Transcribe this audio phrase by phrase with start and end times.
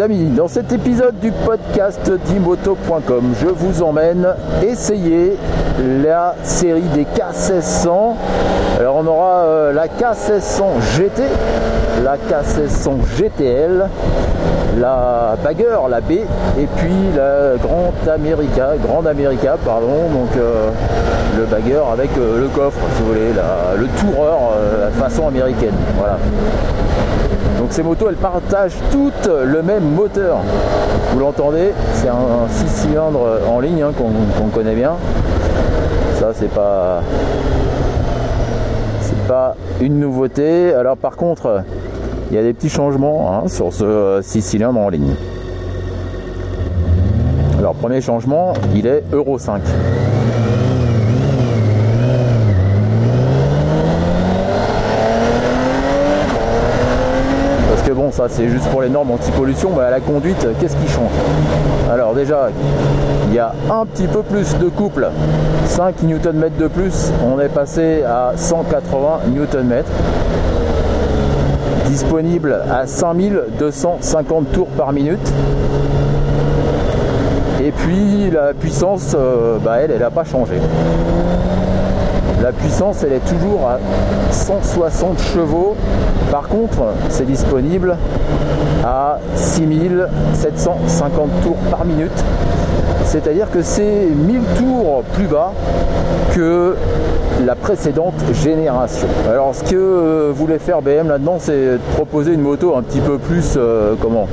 [0.00, 4.26] Amis, dans cet épisode du podcast d'imoto.com, je vous emmène
[4.62, 5.36] essayer
[6.02, 8.14] la série des K1600.
[8.78, 11.22] Alors on aura euh, la K1600 GT,
[12.02, 13.88] la K1600 GTL,
[14.78, 20.70] la Bagger, la B, et puis la Grande America, Grande America, pardon, donc euh,
[21.36, 23.32] le Bagger avec euh, le coffre, si vous voulez,
[23.76, 25.74] le Tourer façon américaine.
[25.98, 26.16] Voilà.
[27.60, 30.38] Donc ces motos, elles partagent toutes le même moteur.
[31.12, 34.94] Vous l'entendez, c'est un 6 cylindres en ligne hein, qu'on connaît bien.
[36.18, 37.02] Ça, c'est pas
[39.02, 40.72] c'est pas une nouveauté.
[40.72, 41.62] Alors par contre,
[42.30, 45.14] il y a des petits changements hein, sur ce 6 cylindres en ligne.
[47.58, 49.60] Alors premier changement, il est Euro 5.
[58.12, 61.10] Ça c'est juste pour les normes anti-pollution, mais à la conduite, qu'est-ce qui change
[61.90, 62.48] Alors déjà,
[63.28, 65.08] il y a un petit peu plus de couple,
[65.66, 69.82] 5 Nm de plus, on est passé à 180 Nm.
[71.86, 75.32] Disponible à 5250 tours par minute.
[77.62, 80.54] Et puis la puissance, euh, bah, elle, elle n'a pas changé.
[82.42, 83.78] La puissance, elle est toujours à
[84.32, 85.76] 160 chevaux.
[86.30, 87.98] Par contre, c'est disponible
[88.84, 92.10] à 6750 tours par minute.
[93.04, 95.52] C'est-à-dire que c'est 1000 tours plus bas
[96.32, 96.76] que
[97.44, 99.08] la précédente génération.
[99.28, 103.18] Alors ce que euh, voulait faire BM là-dedans, c'est proposer une moto un petit peu
[103.18, 104.28] plus euh, comment?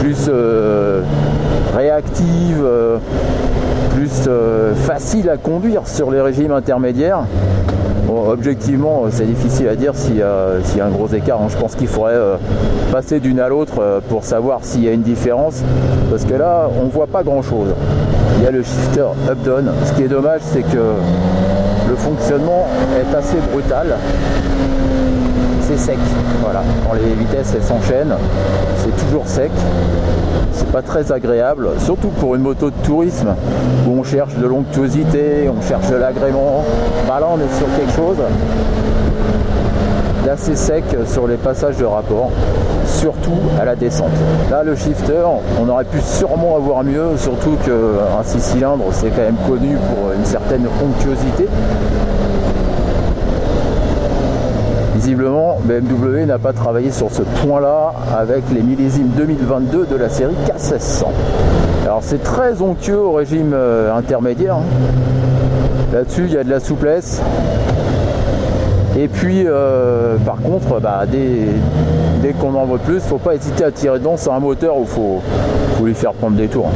[0.00, 1.02] Plus euh,
[1.74, 2.64] réactive,
[3.94, 4.28] plus
[4.74, 7.24] facile à conduire sur les régimes intermédiaires.
[8.16, 11.40] Objectivement, c'est difficile à dire s'il y, a un gros écart.
[11.40, 11.48] Hein.
[11.48, 12.36] Je pense qu'il faudrait euh,
[12.90, 15.62] passer d'une à l'autre euh, pour savoir s'il y a une différence.
[16.10, 17.68] Parce que là, on ne voit pas grand-chose.
[18.38, 19.70] Il y a le shifter up-down.
[19.84, 20.94] Ce qui est dommage, c'est que
[21.88, 22.66] le fonctionnement
[22.96, 23.96] est assez brutal.
[25.82, 25.98] Sec.
[26.42, 26.62] Voilà.
[26.86, 28.14] Quand les vitesses s'enchaînent,
[28.76, 29.50] c'est toujours sec
[30.52, 33.34] c'est pas très agréable, surtout pour une moto de tourisme
[33.88, 36.62] où on cherche de l'onctuosité, on cherche de l'agrément.
[37.08, 38.18] Bah là on est sur quelque chose
[40.24, 42.30] d'assez sec sur les passages de rapport,
[42.86, 44.12] surtout à la descente.
[44.52, 45.24] Là le shifter,
[45.60, 50.12] on aurait pu sûrement avoir mieux, surtout qu'un 6 cylindres c'est quand même connu pour
[50.12, 51.48] une certaine onctuosité.
[55.02, 60.36] Visiblement, BMW n'a pas travaillé sur ce point-là avec les millésimes 2022 de la série
[60.46, 61.06] K1600.
[61.82, 64.58] Alors c'est très onctueux au régime euh, intermédiaire.
[64.58, 65.92] Hein.
[65.92, 67.20] Là-dessus, il y a de la souplesse.
[68.96, 73.72] Et puis, euh, par contre, bah, dès, qu'on en veut plus, faut pas hésiter à
[73.72, 74.14] tirer dedans.
[74.16, 75.20] C'est un moteur où il faut,
[75.82, 76.70] lui faire prendre des tours.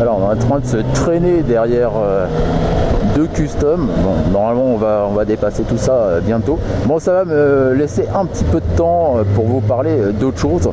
[0.00, 2.26] Alors, on est en train de se traîner derrière euh,
[3.24, 3.88] custom.
[4.02, 6.58] Bon, normalement, on va, on va dépasser tout ça euh, bientôt.
[6.84, 10.12] Bon, ça va me laisser un petit peu de temps euh, pour vous parler euh,
[10.12, 10.68] d'autre chose.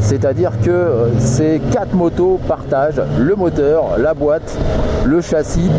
[0.00, 4.56] C'est-à-dire que ces quatre motos partagent le moteur, la boîte,
[5.04, 5.70] le châssis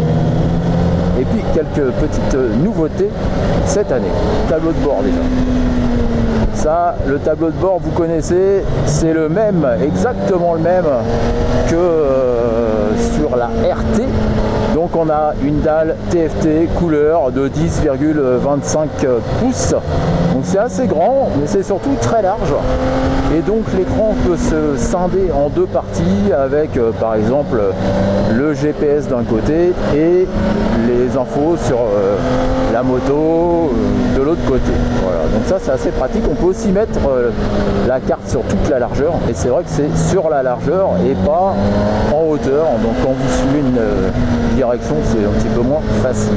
[1.19, 3.09] et puis quelques petites nouveautés
[3.66, 4.12] cette année.
[4.50, 5.22] Tableau de bord déjà.
[6.56, 10.85] Ça, le tableau de bord, vous connaissez, c'est le même, exactement le même
[11.69, 14.04] que sur la RT
[14.95, 18.88] donc on a une dalle TFT couleur de 10,25
[19.39, 19.72] pouces.
[20.33, 22.53] Donc c'est assez grand, mais c'est surtout très large.
[23.35, 27.59] Et donc l'écran peut se scinder en deux parties avec euh, par exemple
[28.33, 30.28] le GPS d'un côté et
[30.88, 32.16] les infos sur euh,
[32.72, 34.72] la moto euh, de l'autre côté.
[35.03, 36.23] Voilà, donc ça c'est assez pratique.
[36.29, 37.00] On peut aussi mettre
[37.88, 39.13] la carte sur toute la largeur.
[39.29, 41.53] Et c'est vrai que c'est sur la largeur et pas
[42.13, 42.66] en hauteur.
[42.83, 43.79] Donc quand vous suivez une
[45.03, 46.33] c'est un petit peu moins facile.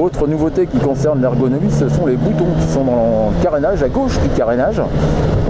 [0.00, 3.88] Autre nouveauté qui concerne l'ergonomie, ce sont les boutons qui sont dans le carénage, à
[3.88, 4.80] gauche du carénage.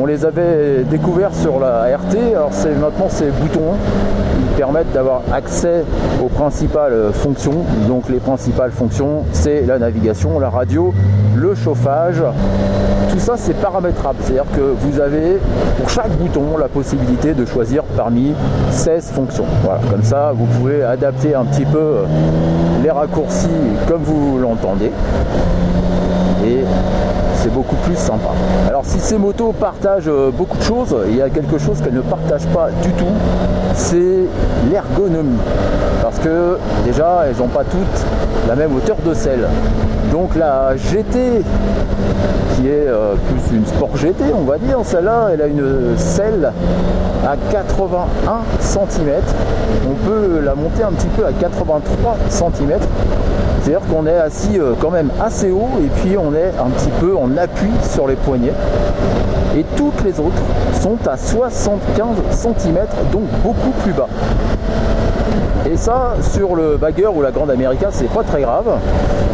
[0.00, 3.74] On les avait découverts sur la RT, alors c'est maintenant ces boutons
[4.56, 5.84] permettent d'avoir accès
[6.24, 7.64] aux principales fonctions.
[7.86, 10.94] Donc les principales fonctions, c'est la navigation, la radio,
[11.36, 12.22] le chauffage.
[13.10, 15.38] Tout ça c'est paramétrable, c'est-à-dire que vous avez
[15.78, 18.34] pour chaque bouton la possibilité de choisir parmi
[18.70, 19.46] 16 fonctions.
[19.62, 21.98] Voilà, comme ça vous pouvez adapter un petit peu
[22.82, 23.48] les raccourcis
[23.86, 24.90] comme vous l'entendez.
[26.46, 26.60] Et
[27.36, 28.30] c'est beaucoup plus sympa.
[28.68, 31.94] Alors si ces motos partagent euh, beaucoup de choses, il y a quelque chose qu'elles
[31.94, 33.04] ne partagent pas du tout,
[33.76, 34.24] c'est
[34.70, 35.38] l'ergonomie.
[36.02, 38.06] Parce que déjà, elles n'ont pas toutes
[38.48, 39.46] la même hauteur de selle.
[40.10, 41.42] Donc la GT,
[42.54, 46.52] qui est euh, plus une Sport GT, on va dire, celle-là, elle a une selle
[47.26, 48.06] à 81
[48.60, 49.10] cm.
[49.90, 52.78] On peut la monter un petit peu à 83 cm.
[53.66, 56.90] C'est-à-dire qu'on est assis euh, quand même assez haut et puis on est un petit
[57.00, 58.52] peu en appui sur les poignets.
[59.58, 60.40] Et toutes les autres
[60.80, 62.78] sont à 75 cm,
[63.10, 64.06] donc beaucoup plus bas.
[65.68, 68.70] Et ça, sur le Bagger ou la Grande America, c'est pas très grave.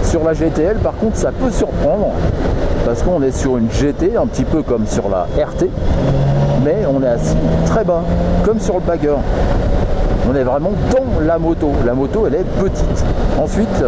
[0.03, 2.07] Sur la GTL, par contre, ça peut surprendre
[2.87, 5.67] parce qu'on est sur une GT, un petit peu comme sur la RT,
[6.65, 7.37] mais on est assis
[7.67, 8.01] très bas,
[8.47, 9.17] comme sur le Bagger.
[10.31, 11.73] On est vraiment dans la moto.
[11.85, 13.05] La moto, elle est petite.
[13.41, 13.85] Ensuite,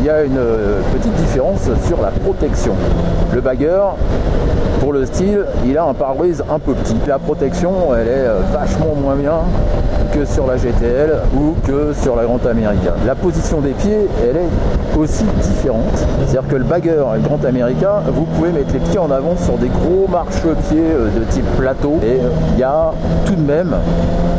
[0.00, 2.74] il y a une euh, petite différence sur la protection.
[3.34, 3.82] Le Bagger,
[4.80, 6.96] pour le style, il a un pare-brise un peu petit.
[7.06, 9.40] La protection, elle est euh, vachement moins bien
[10.12, 12.94] que sur la GTL ou que sur la Grande America.
[13.06, 14.48] La position des pieds, elle est
[14.96, 15.96] aussi différente.
[16.18, 19.36] C'est-à-dire que le bagger et le Grand America, vous pouvez mettre les pieds en avant
[19.36, 22.18] sur des gros marchepieds euh, de type plateau et
[22.54, 22.92] il y a
[23.26, 23.74] tout de même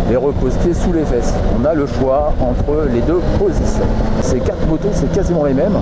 [0.10, 1.34] les repose-pieds sous les fesses.
[1.60, 3.86] On a le choix entre les deux positions.
[4.22, 5.78] Ces quatre motos, c'est quasiment les mêmes.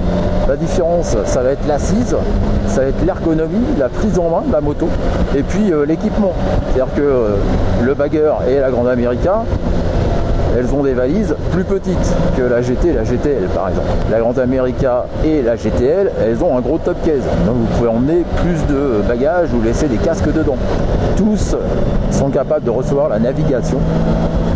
[0.48, 2.16] La différence, ça va être l'assise,
[2.68, 4.88] ça va être l'ergonomie, la prise en main de la moto
[5.36, 6.34] et puis euh, l'équipement.
[6.74, 7.36] C'est-à-dire que euh,
[7.84, 9.44] le bagger et la Grande America,
[10.58, 13.88] elles ont des valises plus petites que la GT et la GTL par exemple.
[14.12, 17.24] La Grande America et la GTL, elles ont un gros top case.
[17.46, 20.58] Donc vous pouvez emmener plus de bagages ou laisser des casques dedans.
[21.16, 21.56] Tous
[22.12, 23.80] sont capables de recevoir la navigation.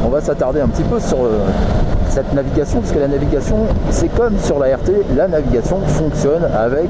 [0.06, 1.39] On va s'attarder un petit peu sur euh,
[2.15, 3.57] cette navigation, parce que la navigation,
[3.89, 6.88] c'est comme sur la RT, la navigation fonctionne avec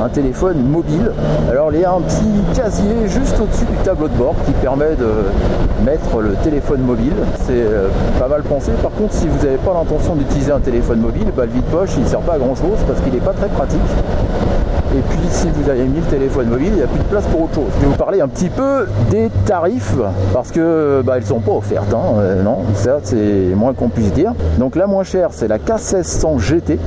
[0.00, 1.10] un téléphone mobile.
[1.50, 4.94] Alors il y a un petit casier juste au-dessus du tableau de bord qui permet
[4.94, 5.10] de
[5.84, 7.14] mettre le téléphone mobile.
[7.46, 7.88] C'est euh,
[8.20, 8.70] pas mal pensé.
[8.80, 12.04] Par contre, si vous n'avez pas l'intention d'utiliser un téléphone mobile, bah, le vide-poche, il
[12.04, 13.80] ne sert pas à grand chose parce qu'il n'est pas très pratique.
[14.92, 17.24] Et puis si vous avez mis le téléphone mobile, il n'y a plus de place
[17.26, 17.70] pour autre chose.
[17.76, 19.94] Je vais vous parler un petit peu des tarifs
[20.32, 21.94] parce que bah, elles sont pas offertes.
[21.94, 22.18] Hein.
[22.18, 24.32] Euh, non, ça c'est moins qu'on puisse dire.
[24.60, 26.78] Donc la moins chère c'est la K1600 GT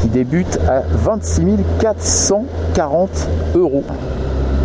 [0.00, 3.84] qui débute à 26 440 euros.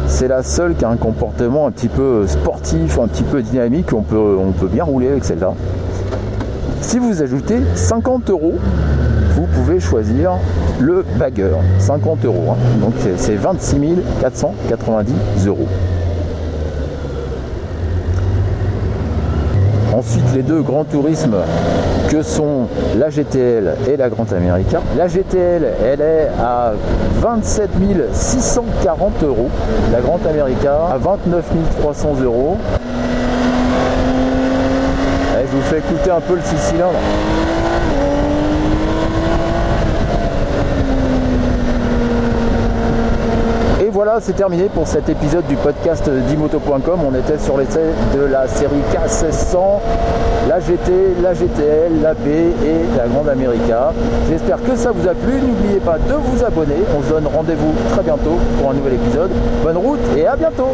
[0.08, 3.92] C'est la seule qui a un comportement un petit peu sportif, un petit peu dynamique.
[3.92, 5.56] On peut, on peut bien rouler avec celle-là.
[6.80, 8.54] Si vous ajoutez 50 euros,
[9.36, 10.32] vous pouvez choisir
[10.80, 12.52] le bagger, 50 euros.
[12.52, 12.80] Hein.
[12.80, 15.68] Donc c'est 26 490 euros.
[20.34, 21.38] Les deux grands tourismes
[22.10, 22.68] que sont
[22.98, 24.82] la GTL et la Grande America.
[24.98, 26.74] La GTL, elle est à
[27.22, 27.70] 27
[28.12, 29.50] 640 euros.
[29.92, 31.46] La Grande America à 29
[31.80, 32.58] 300 euros.
[35.46, 37.00] je vous fais écouter un peu le 6 cylindres.
[43.94, 47.00] Voilà, c'est terminé pour cet épisode du podcast d'imoto.com.
[47.08, 49.58] On était sur l'essai de la série K1600,
[50.50, 50.92] la GT,
[51.22, 53.94] la GTL, la B et la Grande America.
[54.28, 55.34] J'espère que ça vous a plu.
[55.40, 56.78] N'oubliez pas de vous abonner.
[56.98, 59.30] On se donne rendez-vous très bientôt pour un nouvel épisode.
[59.64, 60.70] Bonne route et à bientôt